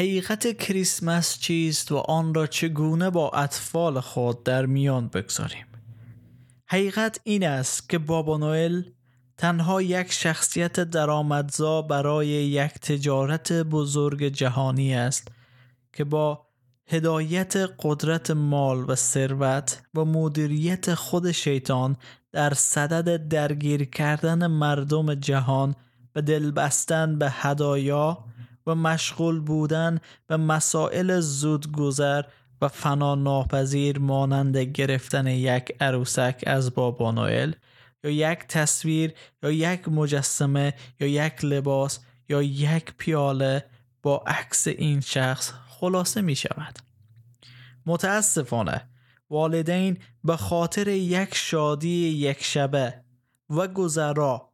حقیقت 0.00 0.56
کریسمس 0.56 1.38
چیست 1.38 1.92
و 1.92 1.96
آن 1.96 2.34
را 2.34 2.46
چگونه 2.46 3.10
با 3.10 3.30
اطفال 3.30 4.00
خود 4.00 4.44
در 4.44 4.66
میان 4.66 5.08
بگذاریم؟ 5.08 5.66
حقیقت 6.66 7.20
این 7.24 7.46
است 7.46 7.88
که 7.88 7.98
بابا 7.98 8.36
نوئل 8.36 8.82
تنها 9.36 9.82
یک 9.82 10.12
شخصیت 10.12 10.80
درآمدزا 10.80 11.82
برای 11.82 12.26
یک 12.28 12.72
تجارت 12.72 13.52
بزرگ 13.52 14.24
جهانی 14.24 14.94
است 14.94 15.28
که 15.92 16.04
با 16.04 16.46
هدایت 16.86 17.56
قدرت 17.78 18.30
مال 18.30 18.84
و 18.90 18.94
ثروت 18.94 19.82
و 19.94 20.04
مدیریت 20.04 20.94
خود 20.94 21.32
شیطان 21.32 21.96
در 22.32 22.54
صدد 22.54 23.28
درگیر 23.28 23.84
کردن 23.84 24.46
مردم 24.46 25.14
جهان 25.14 25.74
و 26.14 26.22
دل 26.22 26.50
بستن 26.50 27.18
به 27.18 27.30
هدایا 27.30 28.24
مشغول 28.74 29.40
بودن 29.40 30.00
به 30.26 30.36
مسائل 30.36 31.20
زودگذر 31.20 32.22
و 32.62 32.68
فنا 32.68 33.14
ناپذیر 33.14 33.98
مانند 33.98 34.56
گرفتن 34.56 35.26
یک 35.26 35.76
عروسک 35.80 36.44
از 36.46 36.74
بابا 36.74 37.10
نوئل 37.10 37.52
یا 38.04 38.10
یک 38.10 38.38
تصویر 38.38 39.12
یا 39.42 39.50
یک 39.50 39.88
مجسمه 39.88 40.74
یا 41.00 41.06
یک 41.06 41.44
لباس 41.44 41.98
یا 42.28 42.42
یک 42.42 42.94
پیاله 42.98 43.64
با 44.02 44.24
عکس 44.26 44.68
این 44.68 45.00
شخص 45.00 45.52
خلاصه 45.68 46.20
می 46.20 46.36
شود. 46.36 46.78
متاسفانه 47.86 48.88
والدین 49.30 49.98
به 50.24 50.36
خاطر 50.36 50.88
یک 50.88 51.34
شادی 51.34 52.08
یک 52.08 52.44
شبه 52.44 52.94
و 53.50 53.68
گذرا 53.68 54.49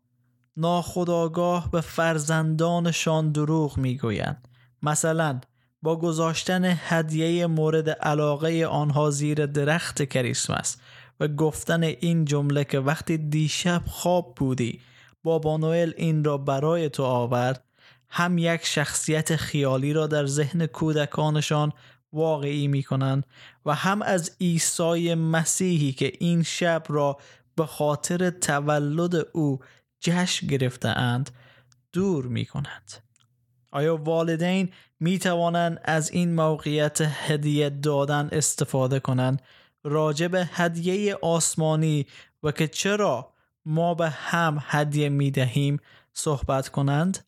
ناخداگاه 0.56 1.70
به 1.70 1.80
فرزندانشان 1.80 3.32
دروغ 3.32 3.78
می‌گویند. 3.78 4.48
مثلا 4.82 5.40
با 5.82 5.96
گذاشتن 5.96 6.64
هدیه 6.64 7.46
مورد 7.46 7.90
علاقه 7.90 8.66
آنها 8.66 9.10
زیر 9.10 9.46
درخت 9.46 10.02
کریسمس 10.02 10.76
و 11.20 11.28
گفتن 11.28 11.82
این 11.82 12.24
جمله 12.24 12.64
که 12.64 12.80
وقتی 12.80 13.18
دیشب 13.18 13.82
خواب 13.86 14.34
بودی 14.36 14.80
بابا 15.22 15.56
نوئل 15.56 15.92
این 15.96 16.24
را 16.24 16.38
برای 16.38 16.88
تو 16.88 17.02
آورد 17.02 17.64
هم 18.08 18.38
یک 18.38 18.66
شخصیت 18.66 19.36
خیالی 19.36 19.92
را 19.92 20.06
در 20.06 20.26
ذهن 20.26 20.66
کودکانشان 20.66 21.72
واقعی 22.12 22.68
می 22.68 22.82
کنند 22.82 23.26
و 23.66 23.74
هم 23.74 24.02
از 24.02 24.36
عیسی 24.40 25.14
مسیحی 25.14 25.92
که 25.92 26.12
این 26.20 26.42
شب 26.42 26.82
را 26.88 27.18
به 27.56 27.66
خاطر 27.66 28.30
تولد 28.30 29.26
او 29.32 29.60
جشن 30.06 30.46
گرفته 30.46 30.88
اند 30.88 31.30
دور 31.92 32.26
می 32.26 32.46
کنند. 32.46 32.92
آیا 33.72 33.96
والدین 33.96 34.68
می 35.00 35.18
توانند 35.18 35.80
از 35.84 36.10
این 36.10 36.34
موقعیت 36.34 36.98
هدیه 37.00 37.70
دادن 37.70 38.28
استفاده 38.32 39.00
کنند 39.00 39.42
راجع 39.84 40.28
به 40.28 40.48
هدیه 40.52 41.14
آسمانی 41.14 42.06
و 42.42 42.52
که 42.52 42.68
چرا 42.68 43.32
ما 43.64 43.94
به 43.94 44.08
هم 44.08 44.58
هدیه 44.66 45.08
می 45.08 45.30
دهیم 45.30 45.80
صحبت 46.12 46.68
کنند؟ 46.68 47.18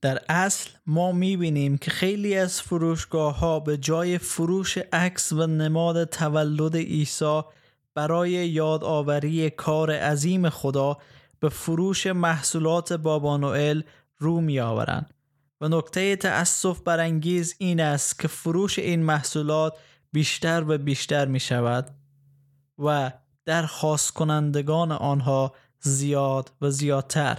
در 0.00 0.20
اصل 0.28 0.70
ما 0.86 1.12
می 1.12 1.36
بینیم 1.36 1.78
که 1.78 1.90
خیلی 1.90 2.36
از 2.36 2.62
فروشگاه 2.62 3.38
ها 3.38 3.60
به 3.60 3.76
جای 3.76 4.18
فروش 4.18 4.78
عکس 4.92 5.32
و 5.32 5.46
نماد 5.46 6.04
تولد 6.04 6.76
عیسی 6.76 7.42
برای 7.94 8.30
یادآوری 8.30 9.50
کار 9.50 9.90
عظیم 9.90 10.48
خدا 10.48 10.98
به 11.40 11.48
فروش 11.48 12.06
محصولات 12.06 12.92
بابا 12.92 13.36
نوئل 13.36 13.82
رو 14.18 14.40
می 14.40 14.60
آورند 14.60 15.14
و 15.60 15.68
نکته 15.68 16.16
تأسف 16.16 16.80
برانگیز 16.80 17.54
این 17.58 17.80
است 17.80 18.18
که 18.18 18.28
فروش 18.28 18.78
این 18.78 19.02
محصولات 19.02 19.76
بیشتر 20.12 20.64
و 20.68 20.78
بیشتر 20.78 21.26
می 21.26 21.40
شود 21.40 21.90
و 22.78 23.12
درخواست 23.44 24.12
کنندگان 24.12 24.92
آنها 24.92 25.54
زیاد 25.80 26.52
و 26.60 26.70
زیادتر. 26.70 27.38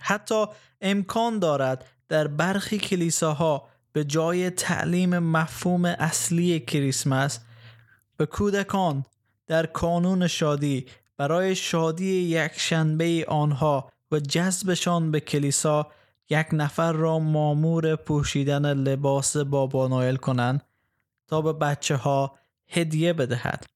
حتی 0.00 0.46
امکان 0.80 1.38
دارد 1.38 1.84
در 2.08 2.26
برخی 2.26 2.78
کلیساها 2.78 3.68
به 3.92 4.04
جای 4.04 4.50
تعلیم 4.50 5.18
مفهوم 5.18 5.84
اصلی 5.84 6.60
کریسمس 6.60 7.40
به 8.16 8.26
کودکان 8.26 9.04
در 9.46 9.66
کانون 9.66 10.26
شادی 10.26 10.86
برای 11.18 11.54
شادی 11.54 12.14
یک 12.14 12.52
شنبه 12.56 13.24
آنها 13.28 13.90
و 14.12 14.18
جذبشان 14.20 15.10
به 15.10 15.20
کلیسا 15.20 15.86
یک 16.30 16.46
نفر 16.52 16.92
را 16.92 17.18
مامور 17.18 17.96
پوشیدن 17.96 18.74
لباس 18.74 19.36
بابا 19.36 19.88
نوئل 19.88 20.16
کنند 20.16 20.62
تا 21.26 21.42
به 21.42 21.52
بچه 21.52 21.96
ها 21.96 22.38
هدیه 22.68 23.12
بدهد. 23.12 23.66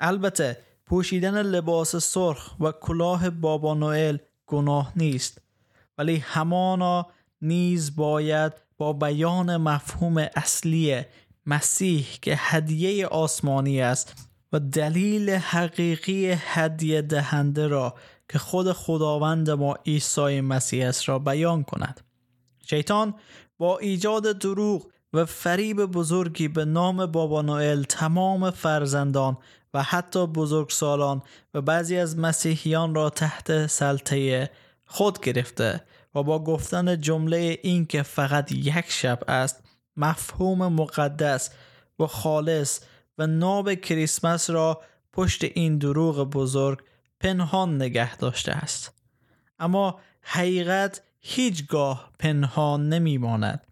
البته 0.00 0.58
پوشیدن 0.86 1.42
لباس 1.42 1.96
سرخ 1.96 2.60
و 2.60 2.72
کلاه 2.72 3.30
بابا 3.30 3.74
نوئل 3.74 4.18
گناه 4.46 4.92
نیست 4.96 5.40
ولی 5.98 6.16
همانا 6.16 7.06
نیز 7.42 7.96
باید 7.96 8.52
با 8.78 8.92
بیان 8.92 9.56
مفهوم 9.56 10.18
اصلی 10.18 11.02
مسیح 11.46 12.06
که 12.22 12.34
هدیه 12.38 13.06
آسمانی 13.06 13.80
است 13.80 14.31
و 14.52 14.60
دلیل 14.60 15.30
حقیقی 15.30 16.30
هدیه 16.30 17.02
دهنده 17.02 17.66
را 17.66 17.94
که 18.28 18.38
خود 18.38 18.72
خداوند 18.72 19.50
ما 19.50 19.74
عیسی 19.86 20.40
مسیح 20.40 20.88
است 20.88 21.08
را 21.08 21.18
بیان 21.18 21.62
کند. 21.62 22.00
شیطان 22.66 23.14
با 23.58 23.78
ایجاد 23.78 24.38
دروغ 24.38 24.86
و 25.12 25.24
فریب 25.24 25.86
بزرگی 25.86 26.48
به 26.48 26.64
نام 26.64 27.06
بابا 27.06 27.42
نوئل 27.42 27.82
تمام 27.82 28.50
فرزندان 28.50 29.36
و 29.74 29.82
حتی 29.82 30.26
بزرگسالان 30.26 31.22
و 31.54 31.60
بعضی 31.60 31.96
از 31.96 32.18
مسیحیان 32.18 32.94
را 32.94 33.10
تحت 33.10 33.66
سلطه 33.66 34.50
خود 34.86 35.20
گرفته 35.20 35.84
و 36.14 36.22
با 36.22 36.44
گفتن 36.44 37.00
جمله 37.00 37.58
این 37.62 37.86
که 37.86 38.02
فقط 38.02 38.52
یک 38.52 38.84
شب 38.88 39.18
است 39.28 39.62
مفهوم 39.96 40.72
مقدس 40.72 41.50
و 41.98 42.06
خالص 42.06 42.80
و 43.22 43.26
ناب 43.26 43.74
کریسمس 43.74 44.50
را 44.50 44.82
پشت 45.12 45.44
این 45.44 45.78
دروغ 45.78 46.30
بزرگ 46.30 46.78
پنهان 47.20 47.76
نگه 47.76 48.16
داشته 48.16 48.52
است. 48.52 48.92
اما 49.58 50.00
حقیقت 50.22 51.02
هیچگاه 51.20 52.12
پنهان 52.18 52.88
نمی 52.88 53.18
ماند 53.18 53.66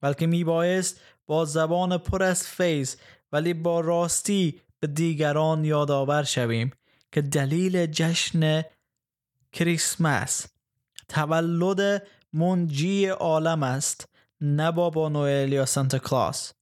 بلکه 0.00 0.26
می 0.26 0.44
بایست 0.44 1.00
با 1.26 1.44
زبان 1.44 1.98
پر 1.98 2.22
از 2.22 2.48
فیض 2.48 2.96
ولی 3.32 3.54
با 3.54 3.80
راستی 3.80 4.60
به 4.80 4.86
دیگران 4.86 5.64
یادآور 5.64 6.22
شویم 6.22 6.72
که 7.12 7.22
دلیل 7.22 7.86
جشن 7.86 8.62
کریسمس 9.52 10.46
تولد 11.08 12.06
منجی 12.32 13.06
عالم 13.06 13.62
است 13.62 14.08
نه 14.40 14.72
بابا 14.72 15.08
نوئل 15.08 15.52
یا 15.52 15.66
سنت 15.66 15.96
کلاس. 15.96 16.52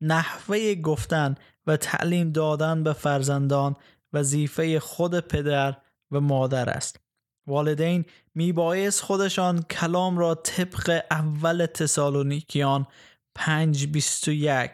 نحوه 0.00 0.74
گفتن 0.74 1.34
و 1.66 1.76
تعلیم 1.76 2.32
دادن 2.32 2.82
به 2.82 2.92
فرزندان 2.92 3.76
وظیفه 4.12 4.80
خود 4.80 5.20
پدر 5.20 5.76
و 6.10 6.20
مادر 6.20 6.70
است. 6.70 7.00
والدین 7.46 8.04
میبایست 8.34 9.02
خودشان 9.02 9.62
کلام 9.62 10.18
را 10.18 10.34
طبق 10.34 11.02
اول 11.10 11.66
تسالونیکیان 11.66 12.86
521 13.34 14.70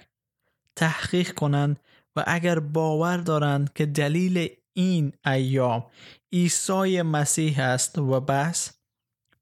تحقیق 0.77 1.35
کنند 1.35 1.81
و 2.17 2.25
اگر 2.27 2.59
باور 2.59 3.17
دارند 3.17 3.73
که 3.73 3.87
دلیل 3.87 4.49
این 4.73 5.13
ایام 5.27 5.87
عیسی 6.33 7.03
مسیح 7.03 7.61
است 7.61 7.99
و 7.99 8.21
بس 8.21 8.73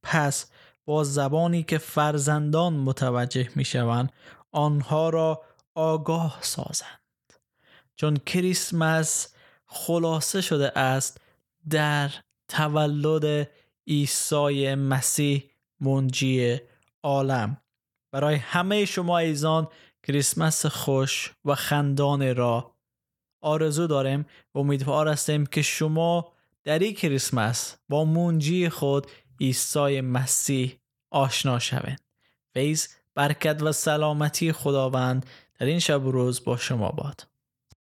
پس 0.02 0.50
با 0.84 1.04
زبانی 1.04 1.62
که 1.62 1.78
فرزندان 1.78 2.72
متوجه 2.72 3.48
می 3.56 3.64
شوند 3.64 4.12
آنها 4.52 5.08
را 5.08 5.42
آگاه 5.74 6.38
سازند. 6.42 7.00
چون 7.96 8.16
کریسمس 8.16 9.34
خلاصه 9.66 10.40
شده 10.40 10.78
است 10.78 11.20
در 11.70 12.10
تولد 12.48 13.50
عیسی 13.86 14.74
مسیح 14.74 15.50
منجی 15.80 16.58
عالم. 17.02 17.56
برای 18.12 18.34
همه 18.34 18.84
شما 18.84 19.18
ایزان 19.18 19.68
کریسمس 20.02 20.66
خوش 20.66 21.32
و 21.44 21.54
خندان 21.54 22.36
را 22.36 22.74
آرزو 23.40 23.86
داریم 23.86 24.26
و 24.54 24.58
امیدوار 24.58 25.08
هستیم 25.08 25.46
که 25.46 25.62
شما 25.62 26.32
در 26.64 26.78
این 26.78 26.94
کریسمس 26.94 27.76
با 27.88 28.04
منجی 28.04 28.68
خود 28.68 29.06
عیسی 29.40 30.00
مسیح 30.00 30.78
آشنا 31.10 31.58
شوید 31.58 32.02
فیض 32.54 32.88
برکت 33.14 33.62
و 33.62 33.72
سلامتی 33.72 34.52
خداوند 34.52 35.26
در 35.60 35.66
این 35.66 35.78
شب 35.78 36.04
و 36.04 36.12
روز 36.12 36.44
با 36.44 36.56
شما 36.56 36.90
باد. 36.90 37.29